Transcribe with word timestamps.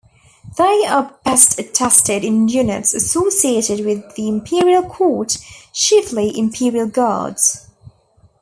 They 0.57 0.83
are 0.87 1.13
best 1.23 1.59
attested 1.59 2.23
in 2.23 2.47
units 2.47 2.95
associated 2.95 3.85
with 3.85 4.15
the 4.15 4.27
imperial 4.29 4.81
court, 4.81 5.37
chiefly 5.73 6.35
imperial 6.35 6.87
guards. 6.87 7.67